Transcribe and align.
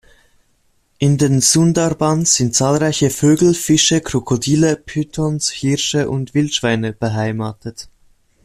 In 0.97 1.19
den 1.19 1.41
Sundarbans 1.41 2.33
sind 2.33 2.55
zahlreiche 2.55 3.11
Vögel, 3.11 3.53
Fische, 3.53 4.01
Krokodile, 4.01 4.75
Pythons, 4.75 5.51
Hirsche 5.51 6.09
und 6.09 6.33
Wildschweine 6.33 6.91
beheimatet. 6.91 7.87